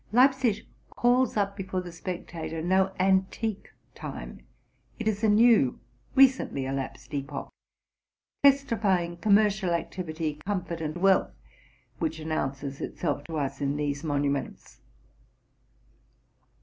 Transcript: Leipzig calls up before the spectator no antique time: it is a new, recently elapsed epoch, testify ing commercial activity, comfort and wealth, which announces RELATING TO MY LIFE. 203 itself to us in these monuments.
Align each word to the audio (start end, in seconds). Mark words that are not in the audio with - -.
Leipzig 0.11 0.65
calls 0.89 1.37
up 1.37 1.55
before 1.55 1.79
the 1.79 1.91
spectator 1.91 2.59
no 2.63 2.91
antique 2.99 3.71
time: 3.93 4.39
it 4.97 5.07
is 5.07 5.23
a 5.23 5.29
new, 5.29 5.79
recently 6.15 6.65
elapsed 6.65 7.13
epoch, 7.13 7.49
testify 8.43 9.03
ing 9.03 9.17
commercial 9.17 9.69
activity, 9.69 10.41
comfort 10.43 10.81
and 10.81 10.97
wealth, 10.97 11.35
which 11.99 12.17
announces 12.19 12.79
RELATING 12.79 12.97
TO 12.97 13.03
MY 13.05 13.11
LIFE. 13.13 13.19
203 13.19 13.19
itself 13.21 13.23
to 13.25 13.37
us 13.37 13.61
in 13.61 13.77
these 13.77 14.03
monuments. 14.03 14.79